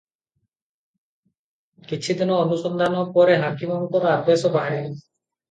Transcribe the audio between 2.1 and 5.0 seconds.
ଦିନ ଅନୁସନ୍ଧାନ ପରେ ହାକିମଙ୍କର ଆଦେଶ ବାହାରିଲା।